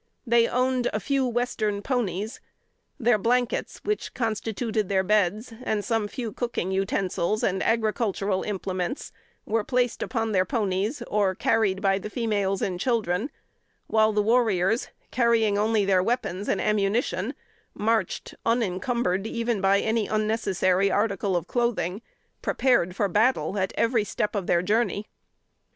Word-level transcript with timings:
They 0.25 0.47
owned 0.47 0.89
a 0.93 0.99
few 0.99 1.27
Western 1.27 1.83
ponies. 1.83 2.41
Their 2.99 3.19
blankets, 3.19 3.81
which 3.83 4.15
constituted 4.15 4.89
their 4.89 5.03
beds, 5.03 5.53
and 5.61 5.85
some 5.85 6.07
few 6.07 6.31
cooking 6.33 6.71
utensils 6.71 7.43
and 7.43 7.61
agricultural 7.61 8.41
implements, 8.41 9.11
were 9.45 9.63
placed 9.63 10.01
upon 10.01 10.31
their 10.31 10.43
ponies, 10.43 11.03
or 11.03 11.35
carried 11.35 11.83
by 11.83 11.99
the 11.99 12.09
females 12.09 12.63
and 12.63 12.79
children; 12.79 13.29
while 13.85 14.11
the 14.11 14.23
warriors, 14.23 14.87
carrying 15.11 15.55
only 15.55 15.85
their 15.85 16.01
weapons 16.01 16.49
and 16.49 16.59
ammunition, 16.59 17.35
marched, 17.75 18.33
unencumbered 18.43 19.27
even 19.27 19.61
by 19.61 19.79
any 19.81 20.07
unnecessary 20.07 20.89
article 20.89 21.35
of 21.37 21.45
clothing, 21.45 22.01
prepared 22.41 22.95
for 22.95 23.07
battle 23.07 23.55
at 23.55 23.71
every 23.77 24.03
step 24.03 24.33
of 24.33 24.47
their 24.47 24.63
journey. 24.63 25.05